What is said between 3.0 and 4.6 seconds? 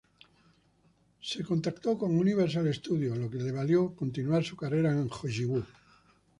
lo que le valió continuar su